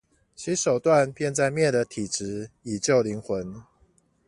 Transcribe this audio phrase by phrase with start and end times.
[0.35, 3.61] 其手段便在滅了體質以救靈魂